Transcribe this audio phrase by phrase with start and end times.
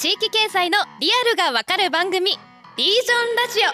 [0.00, 2.38] 地域経済のリアルがわかる番組リージョ
[2.86, 2.88] ン
[3.36, 3.64] ラジオ。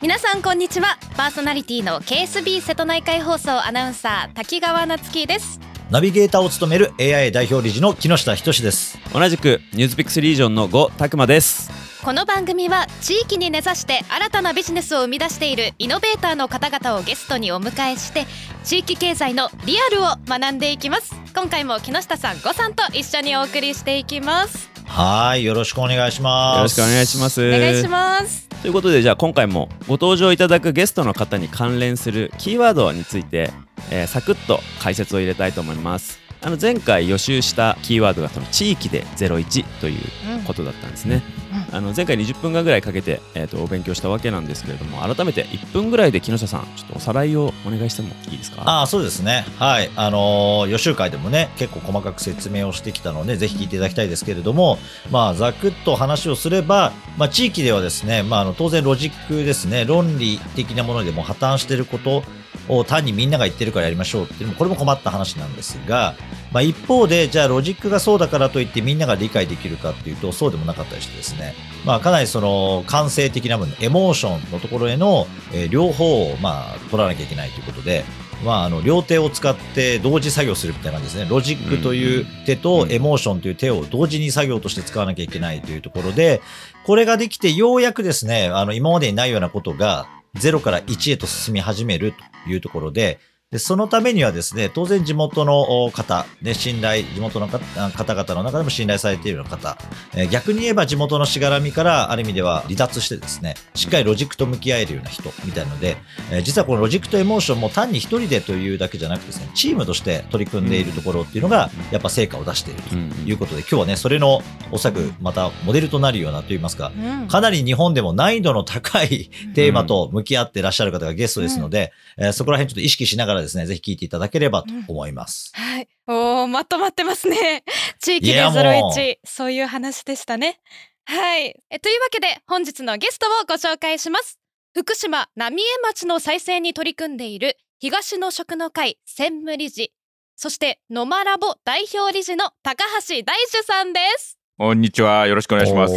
[0.00, 0.96] 皆さんこんにちは。
[1.14, 5.60] パーソナリティの KSB 瀬戸内海放送アナウンサー滝川夏樹です。
[5.90, 8.98] ナビゲーターを務める AI 代表理事の木下仁です。
[9.12, 18.24] 同じくニュースピックスリージョンの呉拓磨ですこの番組は地域に根ざして新たなビジネスを生み出しているイノベーターの方々をゲストにお迎えして
[18.64, 21.14] 地域経済のリアルを学んでいきます。
[21.34, 24.70] 今回も木下さん呉さんと一緒にお送りしていきます。
[24.86, 26.56] はいよろしくお願いします。
[26.56, 27.46] よろしくお願いします。
[27.46, 28.48] お願いします。
[28.62, 33.50] ということでじゃあ今回もご登場いただくゲストの方に関連するキーワードについて、
[33.90, 39.98] えー、サクッと解説を入れたいと思いますあの前回予習したキーワードがその地域で01という
[40.46, 41.22] ことだったんですね、
[41.70, 48.62] うん、あの前回20分間ぐらいかけて、えーと、お勉強したわけなんですけれども改めて1分ぐらいで木下さんちょっとおさらいをお願いしてもいいですか？
[48.64, 49.44] あそうですね。
[49.58, 49.90] はい。
[49.96, 54.78] あのー、予習会でもね結構細かく説明をしてきたのでぜひ聞いていただきたいですけれども
[55.10, 62.22] まあざくっと話をすれば、まあ、地域ではですね、まあ、あの当然ロジックですね論理的なものでも破綻していること
[62.68, 66.14] を単にみんなが言ってるからやりましょうっていうのもこれも困った話なんですが、
[66.52, 78.04] まあ、一方でじゃあロジックがそうだからといってみんなが理解できるかっていうとそうでもなかったりしてですね、まあ、かなりその感性的な部分エモーションのところへの、えー、両方をまあ取らなきゃいけないということで、
[78.44, 81.30] まあ、あの両手を使って同時作業するみたいな感じですね。
[81.30, 86.40] ロジックという手とエモーションという手を同時に作業として使わなきゃいけないというところで
[86.84, 92.12] これができてようやくですねあの今までにないようなことが0から1へと進み始める
[92.44, 93.18] というところで、
[93.50, 99.76] で、そのためにはですね、当然地元の方、ね、信頼、地元の方々の中でも信頼されているような方、
[100.14, 105.96] えー、逆に言えば地元のしがらみからある意味では離脱してですね、しっかりロジックと向き合えるような人みたいなので、
[106.30, 116.92] えー、実はこのロジックとエモーションも単に一人でというだけじゃなくてですね、チームとして取り組んでいるところっていうのが、やっぱ成果を出しているということで、今日はね、それのおそらくまたモデルとなるようなといいますか、
[117.26, 125.52] かなり日本でも難易度の高いテーマと向き合っていらっしゃる方がゲストですので、えー、そこら辺ちょっと意識しながらですね、ぜひ聞いていただければと思います。
[125.56, 125.88] うん、はい。
[126.06, 127.64] おお、まとまってますね。
[128.00, 130.60] 地域で01、そういう話でしたね。
[131.04, 131.60] はい。
[131.70, 134.38] えというわけで、本日のゲストをご紹介します。
[134.72, 139.92] 福島浪江町の再生に取り組んでいる東の食の会専務理事、
[140.36, 144.38] そしてノマラボ代表理事の高橋大樹さんです。
[144.56, 145.26] こんにちは。
[145.26, 145.94] よろしくお願いします。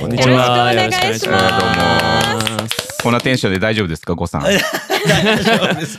[0.00, 0.72] こんにちは。
[0.72, 3.02] よろしくお願いします。
[3.02, 4.42] こんなテンションで大丈夫ですか、ごさん。
[4.46, 5.98] 大丈夫です。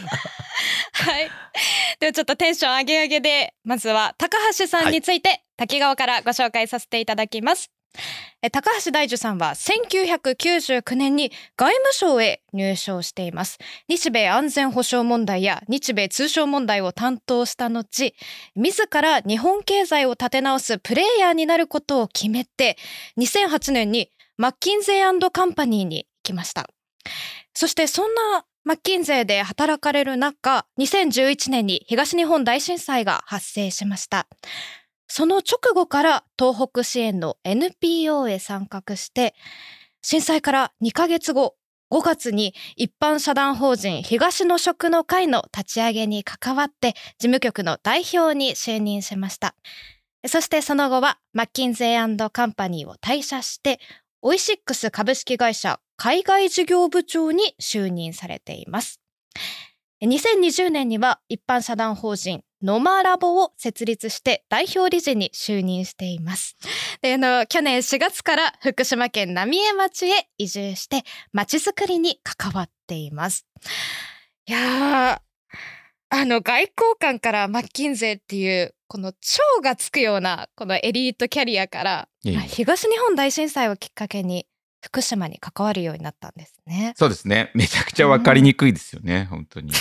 [0.93, 1.31] はい。
[1.99, 7.71] ではちょっとテンション上げ上げで、まずは高橋さんについて、滝川からご紹介させていただきます。
[8.51, 13.57] 高橋大樹さんは1999年に外務省へ入省しています
[13.89, 18.13] 日米安全保障問題や日米通商問題を担当した後
[18.55, 22.77] 自ら日本経済を立て直すプレイヤーになることを決めて
[23.17, 26.69] 2008年にマッキンゼーカンパニーに来ました
[27.53, 34.27] そしてそんなマッキンゼーで働かれる中、2011年に東日本大震災が発生しました。
[35.07, 39.33] その直後から東北支援の NPO へ参画して、
[40.03, 41.55] 震災から2ヶ月後、
[41.91, 49.55] 5月に一般社団法人東の食の会の立ち上げに関わって事務局の代表に就任しました。
[50.27, 53.79] そしてその後はマッキンゼーカンパニーを退社して
[54.21, 58.99] オイシックス株式会社海外事業部長に就任されています。
[60.01, 66.57] 2020年には一般社団法人ノマラボを設立して代表理事に就任しています。
[67.01, 67.17] 去
[67.61, 73.45] 年4月から福島県浪江町へ移住して町づくりに関わっています。
[74.45, 75.21] いや
[76.09, 84.47] あの外交官からマッキンゼーっていうこの超がつくようなこのエリートキャリアから東日本大震災をきっかけに
[84.81, 86.93] 福島に関わるようになったんですね。
[86.95, 87.51] そうですね。
[87.53, 89.71] めちゃくちゃわかりにくいですよね、うん、本当に。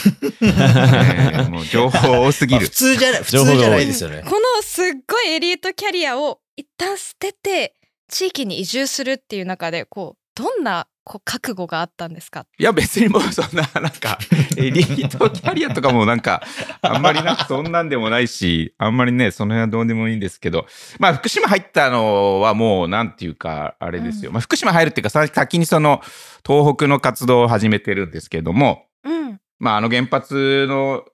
[0.41, 2.63] ね、もう情報多すぎる。
[2.67, 4.23] 普通じゃない、 普通じゃないですよね。
[4.25, 7.77] このすっごいエリートキャリアを一旦捨てて、
[8.09, 12.47] 地域に移住するっていう中で、こう、どんなこう覚悟があったんですか？
[12.59, 14.19] いや別にもうそんななんか
[14.57, 16.43] エリートキャリアとかもなんか
[16.83, 20.67] あんまりなんかそんなんでもないしあんまりねその辺はどうでもいいんですけど
[20.99, 26.03] まあ福島入ったのはもうなんていうかあれですよ、うん、まあ福島入るっていうか先にその
[26.47, 31.05] 東北の活動を始めてるんですけども、うん、まああの原発の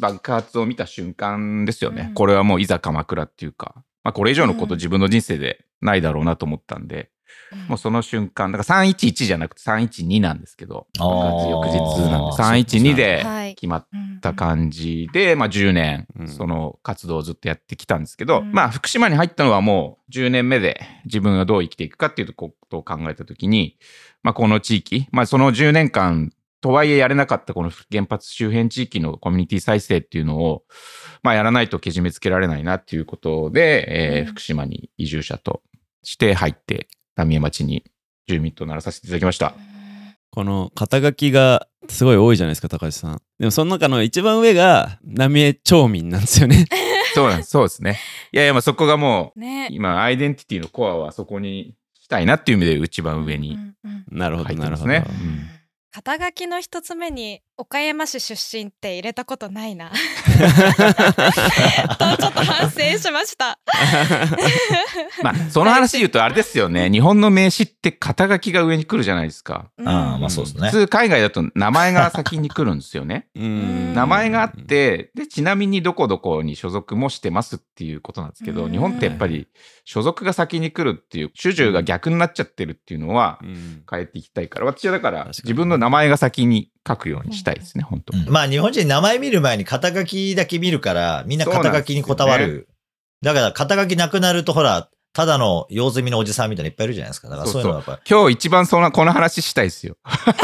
[0.00, 3.74] 爆発を見た瞬間ですよね、うん、これはもういざ鎌倉っていうか、
[4.04, 7.10] まあ、これ以上のこと自分の人生でないだろうなと思ったんで、
[7.68, 11.78] もうその瞬間、だから311じゃなくて312なんですけど、翌日
[12.10, 13.86] なんで312で決まっ
[14.16, 16.28] った感じで、まあ10年うん。
[16.28, 18.52] その活動をずっとやってきたんですけど、うん。
[18.52, 23.76] まあ福島に入ったのはもう10年目で自分がどう生きていくかっていうことを考えたときに、
[24.22, 30.62] まあこの地域、まあその10年間とはいえやれなかったこの原発周辺地域のコミュニティ再生っていうのを、
[31.22, 35.62] まあやらないとけじめつけられないなっていうことで、福島に移住者と
[36.02, 37.84] して入って浪江町に
[38.28, 39.54] 住民とならさせていただきました。
[40.30, 46.64] この肩書きがすごい多いじゃないですか高橋さんでもその中の一番上が浪江町民なんですよね
[47.14, 47.50] そうなんです。
[47.50, 47.98] そうですね。
[48.32, 54.92] いやいや、まあそこがもう、ね今、アイデンティティのコアはそこにしたいなっていう意味で一番上にうんうんなるほ入どなるほど。
[54.92, 55.50] ううんん
[55.90, 59.90] 肩書きの一つ目に岡山市出身って入れたことないな。
[59.92, 59.96] と
[62.16, 63.58] ちょっと反省しました。
[65.22, 66.90] まあ、その話言うとあれですよね。
[66.90, 69.70] 日本の名詞って肩書きが上に来るじゃないですか。
[69.84, 70.70] ああ、まあそうですね。
[70.70, 70.72] 普。
[70.72, 73.28] 通海外だと名前が先に来るんですよね。
[73.36, 73.94] うん。
[73.94, 78.72] 名前があって、で、ちなみにどこどこに所属もしてますっていうことなんですけど、うん。
[78.72, 79.46] 日本ってやっぱり
[79.84, 83.82] 所属が先に来るっていう、主従が逆になっちゃってるっていうのはうん。
[83.90, 88.16] 変えていきたいから、私はだから自分の名前が先に書くようにしたいですね、本当。
[88.16, 92.68] うんまあ日本人名前見る前に肩書きだけ見るから、みんな肩書きにこだわる。
[93.22, 97.28] だから肩書きなくなるとほら、ただの用済みのおじさんみたいないっぱいいるじゃないですか。
[97.28, 99.96] だからそういうのはやっぱ、今日一番そんな、この話したいですよ。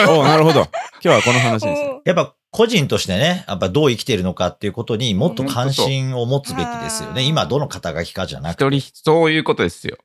[0.09, 0.71] お なるほど今
[1.01, 7.23] 日はこの話ですお やっぱ個人としてね、やっぱどう生きているのかっていうことにもっと関心を持つべきですよね。
[7.23, 8.77] うん今どの肩書きかじゃなくて。
[8.77, 9.97] 一人、そういうことですよ。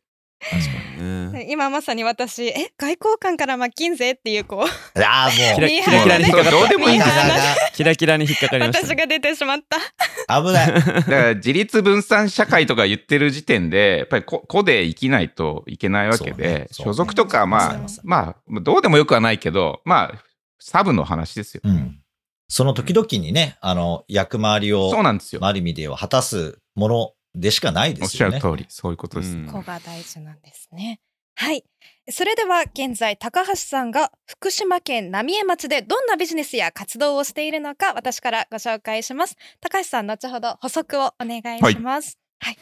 [1.31, 5.55] ね今まさに私え外交官からマッキンゼーっていうこうああ、もう。
[5.55, 7.33] キラキラキラに引っかかったどうでもいいんですなかな
[7.73, 10.73] キラキラに引っかかりましたね、私が出てしまったか危ない。
[10.73, 20.23] だから自立分散社会とか言ってる時点で、やっぱり個個で生きないといけないわけで、所属とか、まあまあ、どうでもよくはないけど、まあ、
[20.59, 21.61] サブの話ですよ。
[21.63, 21.99] うん。
[22.47, 25.43] その時々にね、あの、役回りを、そうなんですよ。
[25.43, 28.39] ある意味では果たすものでしかないでおっすよね。
[28.39, 29.35] しゃる通り、そういうことです。
[29.35, 29.45] うん。
[29.47, 30.99] ここが大事なんですね。
[31.35, 31.63] はい。
[32.11, 39.35] それでは現在高橋さんが福島県浪江町でどんなビジネスや活動をしているのか私からご紹介します。
[39.61, 42.19] 高橋さん後ほど補足をお願いします。
[42.39, 42.57] はい、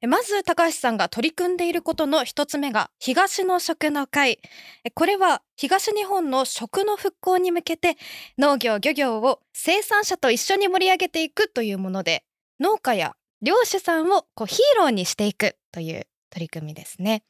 [0.00, 4.38] えまず高橋さんが取り組んでいることの一つ目が東の食の会。
[4.84, 7.96] えこれは東日本の食の復興に向けて
[8.38, 12.24] 農業漁業を生産者と一緒に盛り上げていくというもので
[12.60, 17.22] 農家や漁師さんをこうヒーローにしていくという取り組みですね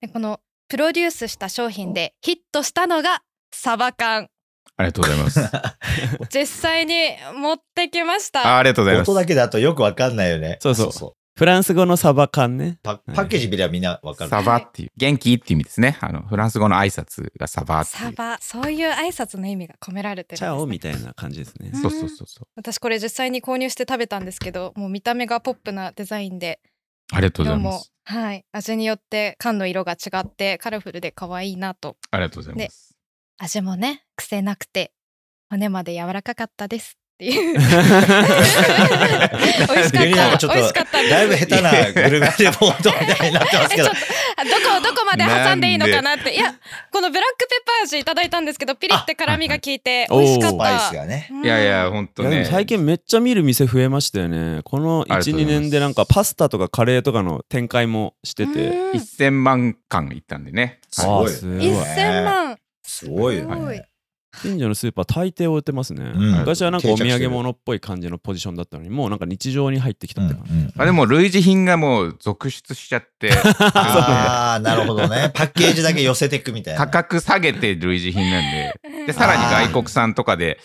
[0.00, 3.22] でこのプロデュースした商品でヒットしたのが
[3.52, 4.28] サバ缶
[4.76, 5.40] ありがとうございます。
[5.40, 5.76] あ
[6.32, 6.94] 実際に
[7.34, 9.10] 持ってきましたありがとうございます。
[9.10, 10.56] 音だけだとよくわかんないよね。
[10.62, 10.92] そうそう
[11.40, 14.30] フランス語のサバ缶ねパパッケージ見ればみんなわかる。
[14.30, 15.96] サバっていう、元気っていう意味ですね。
[16.02, 18.02] あの、フランス語の挨拶がサバっていう。
[18.02, 22.48] サバそういう挨拶の意味が込められてるんです、チャオね、みたいな感じですねうんそうそうそうそう。
[22.56, 26.60] 私これ実際に購入して食べたんですけどもう見た目がポップなデザインで
[27.10, 27.92] ありがとうござ色もいます。
[28.04, 32.94] はい味によって缶の色が違ってカラフルで可愛いなとありがとうございます。
[33.38, 34.92] 味もね癖なくて
[35.48, 37.52] 骨まで柔らかかったですっていう。
[37.52, 38.72] 美味し
[39.92, 40.32] かった。
[40.32, 43.88] かちょっと美味しかっただいぶ下手なグルメレポートみたいになってますけど。
[43.92, 46.34] どこどこまで挟んでいいのかなって。
[46.34, 46.54] いや
[46.90, 51.28] このブラックペッパー味いただいたんですけどピリって辛みが効いて美味しかっスパイたスがね。
[51.30, 51.44] うん。
[51.44, 52.46] いやいや、ほんとね。
[52.50, 54.62] 最近めっちゃ見る店増えましたよね。
[54.64, 58.68] この12ありがとうございます年でなんかパスタとかカレーとかの展開もしてて。
[58.68, 58.98] うん。
[58.98, 60.80] 1000万巻いったんでね。
[60.90, 61.66] すごいすごい。
[61.66, 62.58] 1000万。
[62.82, 63.89] すごいよね。
[64.42, 66.32] 近所のスーパー大抵置いてますね、うん。
[66.38, 73.30] 昔はなんかお土産物っぽい感じのポジションだったのにもうなんか日常に入ってきたうんうって感じ、んあでも類似品がもう続出しちゃって、
[73.74, 75.30] ああ、なるほどね。
[75.34, 76.80] パッケージだけ寄せていくみたいな。
[76.80, 78.74] 価格下げて類似品なんで、
[79.06, 80.60] で、さらに外国産とかで、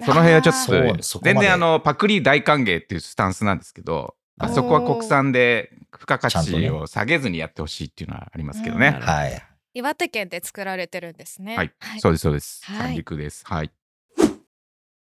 [0.00, 8.98] その辺はちょっと全然あの、パクリ大歓迎っていうスタンスなんですけど、あそこは国産で付加価値を下げずにやってほしいっていうのはありますけどうんね。
[9.00, 9.53] はい。
[9.74, 12.64] 岩手県で作られてるんですねはい、そうです、そうです。
[12.64, 13.44] はい三陸です。
[13.44, 13.70] はい。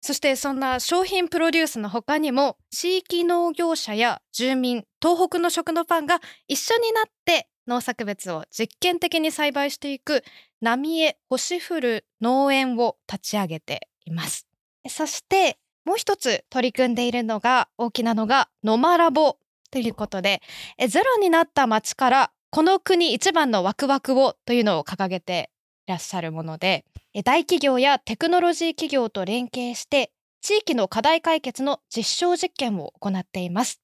[0.01, 10.23] そしてそんな商品プロデュースの他にも地域農業者や住民東北の食のパンが一緒になって農作物を実験的に栽培していく
[10.61, 14.47] 浪江星降る農園を立ち上げています
[14.89, 19.37] そしてもう一つ取り組んでいるのが大きなのがノマラボ
[19.71, 20.41] ということで
[20.79, 25.51] えゼロになった町からこの国一番のワクワクをというのを掲げて
[25.87, 26.87] いらっしゃるもので
[27.25, 33.81] 大企業やテクノロジー企業と連携して地域の課題解決の実証実験を行っています。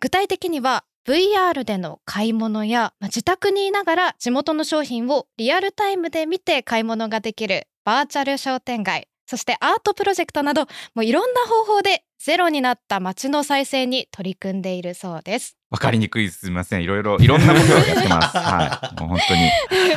[0.00, 10.62] 具体的には VR での買い物やまあ自宅にいながら地元の商品をリアルタイムで見て買い物ができるバーチャル商店街そしてアートプロジェクトなど
[10.94, 16.82] もういろんな方法でゼロになった街の再生に取り組んでいるそうですわかりにくいすみません。
[16.82, 18.36] いろいろ、いろんなことをやってます。
[18.36, 18.98] はい。
[19.00, 19.40] もう本当に。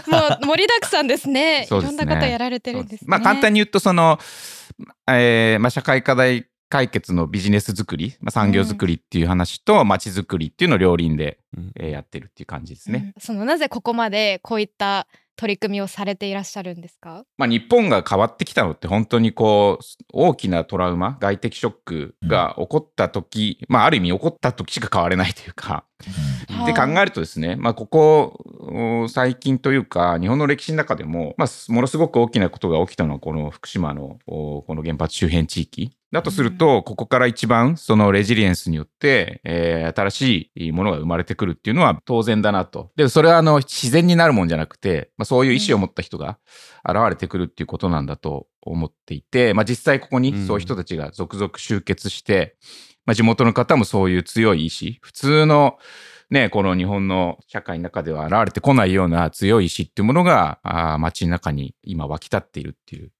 [0.07, 4.19] もう盛りだくさんですねそうですねいろんなことやられてるんですねまあ簡単に言うと、その、
[5.09, 13.13] えーまあ、社会課題解決のビジネス作り、まあ、産業作りっていう話と街づくりっていうのを両輪で、うんえーやってるっていう感じですね。
[13.17, 17.25] うんそのなぜここまでこういった取り組みをされていらっしゃるんですか？
[17.37, 25.85] まあ、日本が変わってきたのって本当にこう大きなトラウマ外的ショックが起こった時、まあある意味起こった時しか変われないというか、
[26.65, 35.91] で考えるとですね、まあ、ここお最近というか日本の歴史の中でも、まあ、ものすごく大きなことが起きたのはこの福島のおこの原発周辺地域。
[36.13, 42.91] だとすると、ここから一番そのレジリエンスによって、えー新しいものが生まれてくるっていうのは当然だなと。
[42.95, 46.37] でそれはあの自然になるもんじゃなくて、まあ、そういう意思を持った人が
[46.87, 52.55] 現れてくるっていうことなんだと思っていて、まあ、実際ここにそういう人たちが続々集結して、
[53.05, 55.77] まあ、地元の方もそういう強い意志普通の
[56.29, 63.11] ね、この日本の社会の中では現れてこないような強い意志っていうものがあー街の中に今湧き立っているっていう、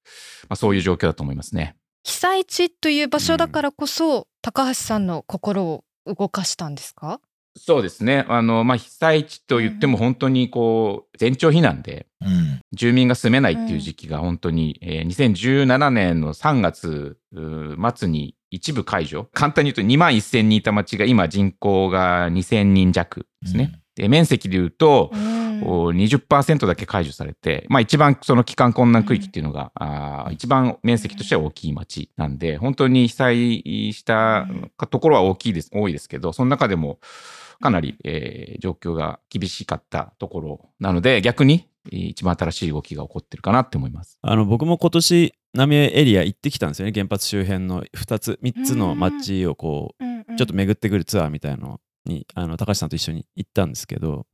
[0.50, 1.76] まあ、そういう状況だと思いますね。
[2.04, 7.20] 被災地という場所だからこそ、高橋さんの心を動かしたんですか？
[7.56, 8.26] そうですね。
[8.30, 17.18] あの、まあ、被災地と言っても本当にこう、全町避難で、うん住民が住めないっていう時期が本当に、えー2017年の3月
[17.96, 19.28] 末に一部解除。
[19.34, 23.80] 簡単に言うと2万1000人いた町が今人口が2000人弱ですね。
[23.96, 34.48] で面積で言うと、うんお20%だけ解除されて、まあ、一番その帰還困難区域っていうのが、あー一番面積としては大きい町なんで本当に被災した
[34.90, 37.00] ところは大きいです多いですけどその中でも
[37.62, 44.18] かなり、えー状況が厳しかったところなので逆にえー一番新しい動きが起こってるかなって思います。
[44.22, 54.26] あの僕も今年浪江エリア行ってきたんですよね原発周辺の2つ3つの街をこううんうんちょっと巡ってくるツアーみたいのにあの高橋さんと一緒に行ったんですけど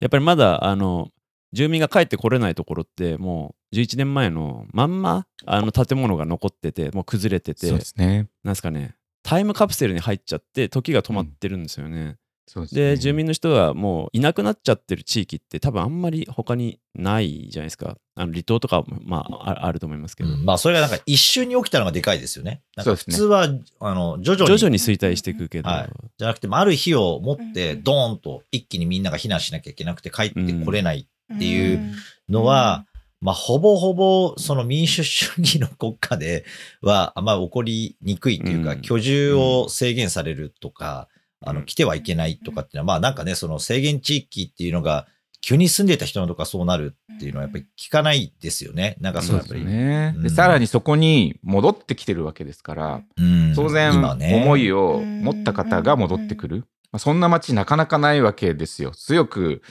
[0.00, 1.08] やっぱりまだあの
[1.52, 8.28] 住民が帰ってこれないところってもう11年前のまんまあの建物が残っててもう崩れててそうですね。
[8.44, 12.16] なんですかねタイムカプセルに入っちゃって時が止まってるんですよね。
[12.48, 12.80] そうですね。
[12.80, 17.98] で住民の人がもういなくなっちゃってる地域って多分あんまり他にないじゃないですか。
[18.14, 22.62] あの離島とかもまあああると思いますけど、うんまあそれがなんか一瞬に起きたのがでかいですよね。
[22.74, 23.16] なんかそうですね。
[23.16, 23.48] 普通は、
[23.80, 24.58] あの徐々に。
[24.58, 25.88] 徐々に衰退していくけど、はい。
[26.16, 32.34] じゃなくて、ある日を持ってうんドーンと一気にみんなが避難しなきゃいけなくて帰ってこれないっていううん。
[32.34, 32.86] のは、
[33.20, 36.44] まあほぼほぼその民主主義の国家で
[36.80, 38.80] はあんま起こりにくいというか、うん。
[38.80, 41.08] 居住を制限されるとか、
[41.40, 45.06] あのうん来てはいけないとかっていうのは、まあなんかね、その制限地域っていうのが
[45.40, 48.96] 急に住んでいた人のとかそうなるっていうのはやっぱり聞かないですよね。
[49.00, 49.76] なんかそそうですのやっぱり。
[49.76, 50.12] ね。
[50.16, 56.64] うんでさらにそこに戻ってきてるわけですから、うん当然思いを持った方が戻ってくる。
[56.90, 58.90] まあそんな街なかなかないわけですよ。
[58.90, 59.62] 強く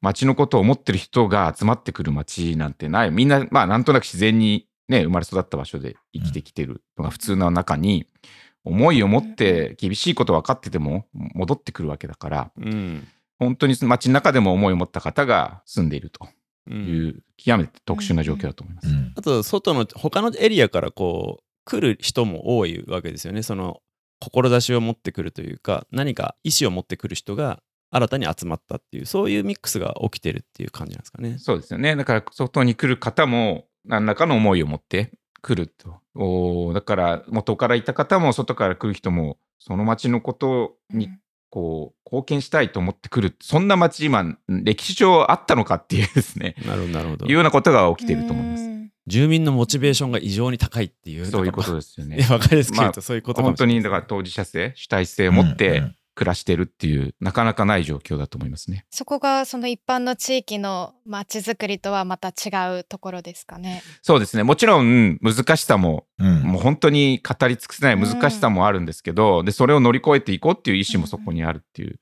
[0.00, 3.10] 街のことを思ってる人が集まってくる街なんてない。
[3.10, 8.06] みんな、まあなんとなく自然にね、生まれ育った場所で生きてきてるのが普通の中に、
[8.64, 16.28] 思いを持って厳しいこと分かってても戻ってくるわけだから、うん本当に街の中でも思いを持った方が住んでいると
[16.70, 18.88] ういう極めて特殊な状況だと思います。
[18.88, 23.80] うんあと外の他のエリアからこう来る人も多いわけですよねその
[24.20, 31.36] 志を持ってくるというか何か意思を持ってくる人が新たに集まったっていうそういうミックスが起きてるっていう感じなんですかね。
[31.38, 31.94] そうですよね。
[31.96, 36.00] だから外に来る方も何らかの思いを持って来ると。
[36.14, 41.10] おーだから元からいた方も外から来る人もその町のことに
[41.50, 43.36] こう貢献したいと思ってくる。
[43.40, 46.54] そんな町今歴史上あったのかっていうですね。
[46.66, 48.62] なるほどなるほどいうようなことが起きていると思います。
[48.64, 48.72] うん
[49.08, 52.28] 住民のモチベーションが異常に高いっていうそういうことでですよねいや。
[52.28, 58.84] 分かりやすく言うまあとそういうことかも本当しれないにだから当事者性、主体性を持っうんうてん暮らしてるっていう、なかなかない状況だと思いますね。
[58.90, 63.82] そこがその一般の地域の街づくりとはまた違うところですかね。
[64.02, 64.42] そうですね。
[64.42, 71.98] もちろん難しさもうんもう本当に語り尽くせない難しさもあるんですけど、でそれを乗り越えていこうっていう意思もそこにあるっていう、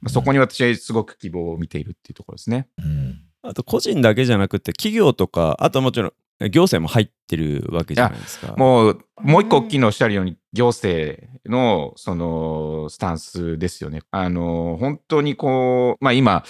[0.00, 2.68] まあ、そこに私はすごく希望を見ているっていうところですね。
[2.78, 6.12] うんあと個人だけじゃなくて企業とかあとはもちろん
[6.50, 8.54] 行政も入ってるわけじゃないですか。
[8.56, 14.02] もうもう一個大きいのおっしゃるように行政のそのスタンスですよね。
[14.10, 16.44] あの本当にこうまあ今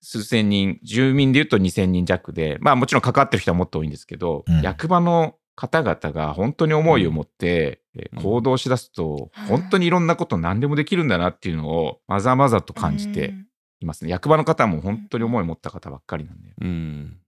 [0.00, 4.62] 数千人住民でいうと2,000人弱でまあもちろん関わってる人はもっと多いんですけど、うん。
[4.62, 7.80] 役場の方々が本当に思いを持って、
[8.22, 13.34] 行動しだすと、うん本当にいろんなこと何でもできるんだなっていうのをまざまざと感じて
[13.80, 14.10] いますね。
[14.10, 16.54] 役場の方も本当に思いを持った方ばっかりなんで。
[16.60, 17.18] うん。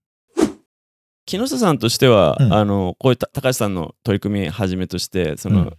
[1.25, 2.53] 木下さんとしては、うん。
[2.53, 5.77] あのこういった高橋さんの取り組みはじめとしてその、うん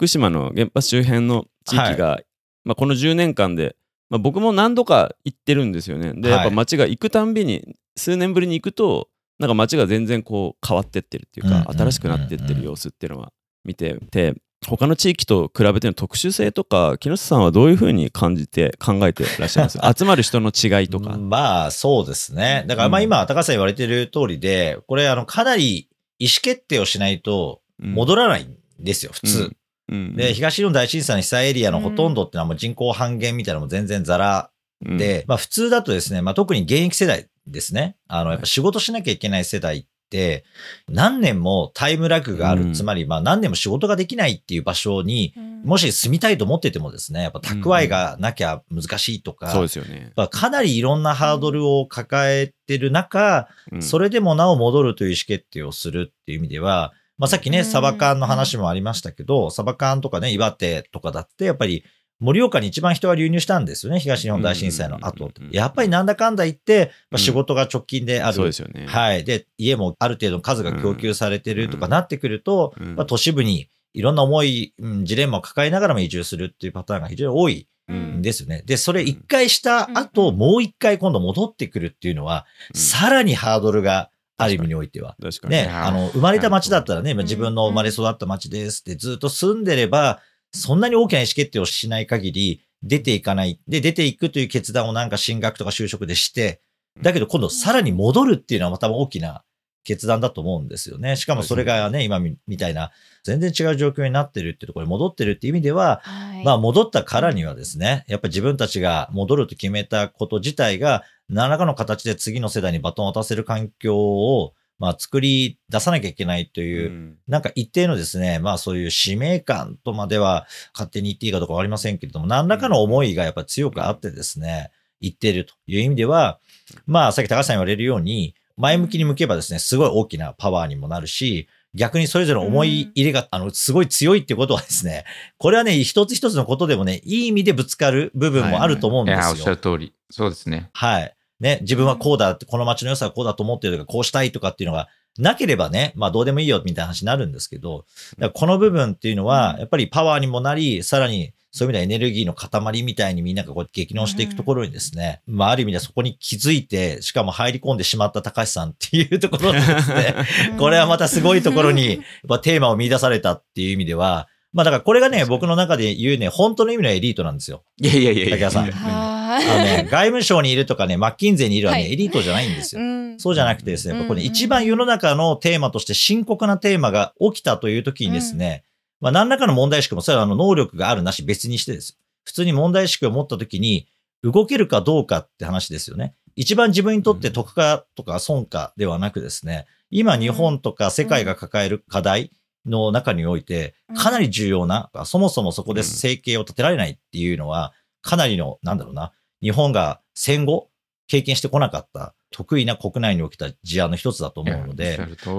[0.00, 2.20] 福島の原発周辺の地域が、
[2.64, 3.76] まあ、この10年間で、
[4.08, 6.14] まあ、僕も何度か行ってるんですよね。
[6.14, 13.30] ではいやっぱ街が行くたんびに数年ぶりに行くとなんか街が全然こう変わってってるっていうか、新しくなってってる様子っていうのは
[13.62, 19.78] 見てて他の地域と比べての特殊性とか木下さんはどういうふうに感じて考えてらっしゃいます？
[19.98, 21.18] 集まる人の違いとか。
[21.18, 22.64] まあ、そうですね。
[22.66, 29.56] だから、まあうん今、高橋さん言われてる通りで、これ、あの、かなり意思決定をしないと戻らないんですよ、普通。
[29.90, 30.16] うんうん。
[30.16, 34.50] で、東日本大震災の被災エリアのほとんどってのはもう人口半減みたいなのも全然ザラ
[34.86, 34.96] うん。
[34.96, 40.44] で、まあ普通だとですね、まあ特に現役世代ですね、あの、やっぱ仕事しなきゃいけない世代って、
[40.88, 42.72] 何年もタイムラグがある、うん。
[42.72, 45.62] つまりまあ何年も仕事ができないっていう場所に、うん。
[45.62, 50.12] もし住みたいと思っててもですね、やっぱ蓄えがなきゃ難しいとか、そうですよね。
[50.30, 53.82] かなりいろんなハードルを抱えてる中、うん。
[53.82, 61.84] それでもなお戻るという意思決定をするっていう意味では、まあ、さっきね、うんサバ缶の話もありましたけど、サバ缶とかね、岩手とかだって、やっぱり
[62.18, 67.18] 盛岡に一番人が流入したんですよね、東日本大震災の後うんうんうんうんやっぱりなんだかんだ言って、まあ、うん。
[67.18, 68.34] 仕事が直近である。
[68.34, 68.86] そうですよね。
[68.86, 69.24] はい。
[69.24, 78.62] で、家もある程度の数が供給されてるとかなってくると、うんまあ、都市部にいろんな重い、うん、ジレンマを抱えながらも移住するっていうパターンが非常に多いうんんですよね。
[78.64, 80.36] で、それ一回した後、うん。
[80.36, 82.80] もう一回今度戻ってくるっていうのは、うん。
[82.80, 84.10] さらにハードルが
[84.42, 85.16] ある意味においては。
[85.20, 85.52] 確かに。
[85.52, 90.20] ね、あの、生まれた町だったらね、ん自分の生まれ育った町ですってずっと住んでれば、
[90.52, 93.60] そんなに大きな意思決定をしない限り、出ていかない。
[93.68, 96.62] で、出ていくという決断をなんか進学とか就職でして、
[97.02, 99.44] だけど今度さらに戻るっていうのはまた大きな
[99.84, 101.16] 決断だと思うんですよね。
[101.16, 102.90] しかもそれがね、今みみたいな、
[103.22, 106.44] 全然違う状況になってるっていうところに戻ってるっていう意味では、はい。
[106.44, 117.16] まあ戻ったからにはですね、やっぱ自分たちが戻ると決めたこと自体が、何らかの形で次の世代にバトンを渡せる環境を、まあ作り出さなきゃいけないという、うん。
[117.28, 126.38] なんか一定のですね、まあそういう使命感とまでは勝手に言っていいかどうかわかりませんけれども、何らかの思いがやっぱ強くあってですね、言ってるという意味では、
[126.86, 135.04] まあさっき高橋さん言われるように、前向きに向けばですね、すごい大きなパワーにもなるし、逆にそれぞれの思い入れが、あの、すごい強いってことはですね、
[135.38, 139.20] これはね、一つ一つのことでもね、いい意味でぶつかる部分もあると思うんですよ。
[139.20, 139.94] いや、おっしゃる通り。
[140.10, 140.70] そうですね。
[140.72, 141.14] はい。
[141.38, 147.86] ね、自分はこうだって、この街の良さはこうだと思ってるとか、こうしたいとかっていうのがなければね、まあどうでもいいよみたいな話になるんですけど、
[148.18, 160.14] だからこの部分っていうのは、やっぱりパワーにもなり、さらにそういう意味ではエネルギーの塊みたいにみんながこう激濃していくところにですね、まあある意味でそこに気づいて、しかも入り込んでしまった高橋さんっていうところでですね、
[160.58, 167.62] これはまたすごいところに、 やっぱテーマを見出されたっていう意味では、まあだからこれがね、僕の中で言うね、本当の意味のエリートなんですよ。
[167.80, 168.30] いやいやいやいや。
[168.30, 168.70] 竹谷さん。
[168.70, 171.92] はあのね、外務省にいるとかね、マッキンゼにいるはね、はい。
[171.92, 172.82] エリートじゃないんですよ。
[172.82, 173.20] うん。
[173.20, 178.64] そうじゃなくてですね、やっぱこれうんうん一番世の中のテーマとして深刻なテーマが起きたという時にですね、
[179.00, 181.98] まあ何らかの問題意識も、それはあの能力があるなし別にしてです。
[182.24, 183.88] 普通に問題意識を持った時に
[184.22, 186.14] 動けるかどうかって話ですよね。
[186.36, 192.30] 一番自分にとって得かとか損かではなくですね、今日本とか世界が抱える課題
[192.66, 200.68] の中においてうんかなり重要な、そもそもそこで生計を立てられないっていうのは、かなりの、なんだろうな、日本が戦後
[201.06, 204.96] 経験してこなかった得意な国内に起きた事案の一つだと思うので。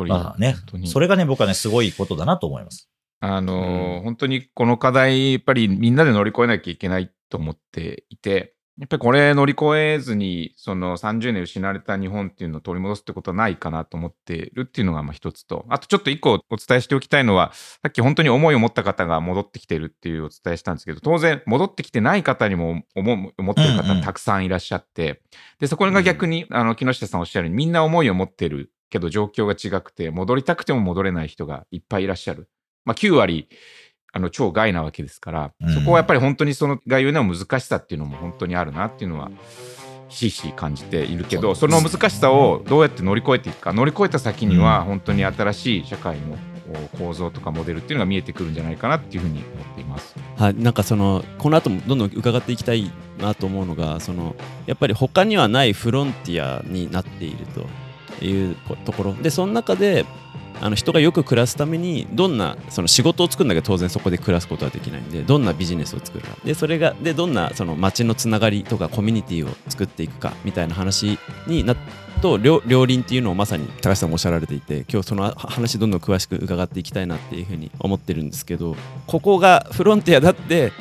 [0.09, 2.89] まあねそれがね、僕はね、すごいことだなと思います。
[3.21, 4.03] あのーうん。
[4.03, 23.13] 本当にこの課題、やっぱりみんなで乗り越えなきゃいけないと思っていて、やっぱりこれ乗り越えずに、その30年失われた日本っていうのを取り戻すってことはないかなと思っているっていうのがまあ一つと、あとちょっと一個お伝えしておきたいのは、さっき本当に思いを持った方が戻ってきてるっていうお伝えしたんですけど、当然戻ってきてない方にも思
[23.51, 25.21] ってるうんうん方たくさんいらっしゃって、
[25.59, 32.49] で、そこが逆に、あの、木下さんおっしゃるように、みんな思いを持ってるけど状況が違くて、戻りたくても戻れない人がいっぱいいらっしゃる。
[32.85, 33.47] まあ、9割、
[34.13, 35.73] あの、超外なわけですから、うん。
[35.73, 39.31] そこはやっぱり本当にその外遊の難しさっていうのも本当にあるなっていうのは、
[40.09, 46.37] ひしひし感じているけど、その難しさをどうやって乗り越えていくか、乗り越えた先には、本当に新しい社会の
[46.97, 50.15] 構造とかモデルっていうのが見えてくるんじゃないかなっていうふうに思っています。
[50.37, 59.13] はい、なんかそのこの後もどんどん伺っていきたいなと思うのがそのやっぱり他にはないフロンティアになっているというところ。
[59.13, 60.05] でその中で
[60.61, 71.75] あの人がよく暮らすためにどんなその仕事を作るんだけど当然そこで暮らすことはできないんでどんなビジネスを作るかでそれがでどんなその街のつながりとかコミュニティを作っていくかみたいな話にな
[72.21, 78.75] と両輪っていうのをまさに高橋さんもおっしゃられていて今日その話どんどん詳しく伺っていきたいなっていうふうに思ってるんですけど
[79.07, 80.71] ここがフロンティアだって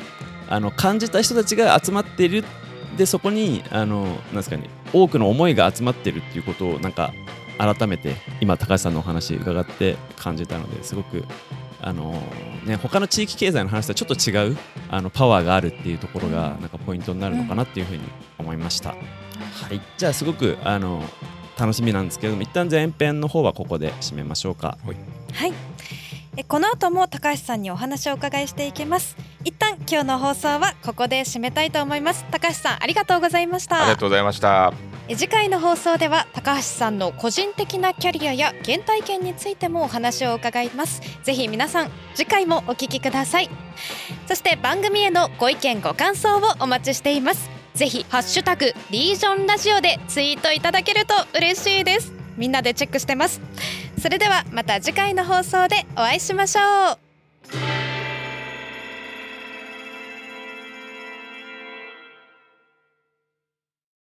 [0.47, 2.45] あの感じた人たちが集まっている。
[2.97, 7.13] でそこにあのなんですかね多くの思いが集まってるっていうことをなんか
[7.61, 11.23] 改めて今高橋さんのお話伺って感じたのですごく
[11.79, 12.11] あの
[12.65, 14.57] ね他の地域経済の話とはちょっと違う
[14.89, 18.01] あのパワーがあるっていうところがなんかポイントになるのかなっていうふうに
[18.39, 18.89] 思いました。
[18.89, 18.95] は
[19.71, 21.03] い、じゃあすごくあの
[21.57, 24.77] 楽しみなんですけれども一旦前編の方はここで締めましょうか。
[25.33, 25.53] はい。
[26.37, 29.17] えこの後も高橋さんにお話をお伺いしていきます。
[29.43, 32.25] 一旦今日の放送はここで締めたいと思います。
[32.31, 33.83] 高橋さんありがとうございました。
[33.83, 34.90] ありがとうございました。
[35.07, 41.01] え次回の放送では高橋さんの個人的なキャリアや原体験についてもお話を伺います。
[41.23, 43.49] ぜひ皆さん次回もお聞きください。
[44.27, 47.49] そして番組へのご意見ご感想をお待ちしています。
[47.73, 52.13] ぜひハッシュタグリージョンラジオでツイートいただけると嬉しいです。
[52.37, 53.41] みんなでチェックしてます。
[53.99, 56.93] それではまた次回の放送でお会いしましょ
[57.77, 57.80] う。